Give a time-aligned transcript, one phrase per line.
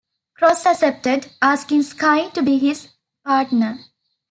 [0.35, 2.87] Cross accepted, asking Sky to be his
[3.23, 3.77] partner.